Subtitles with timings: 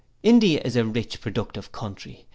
[0.23, 2.25] 'India is a rich productive country.